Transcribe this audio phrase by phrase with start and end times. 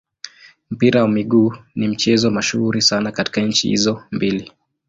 [0.71, 4.51] Mpira wa miguu ni mchezo mashuhuri sana katika nchi hizo mbili.